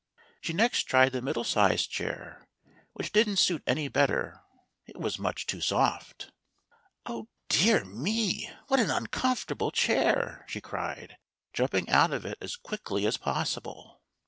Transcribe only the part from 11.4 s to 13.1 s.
jumping out of it as quickly